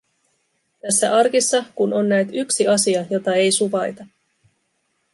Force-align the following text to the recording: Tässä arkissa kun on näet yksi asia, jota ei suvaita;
Tässä 0.81 1.15
arkissa 1.17 1.63
kun 1.75 1.93
on 1.93 2.09
näet 2.09 2.27
yksi 2.31 2.67
asia, 2.67 3.05
jota 3.09 3.33
ei 3.35 3.51
suvaita; 3.51 4.05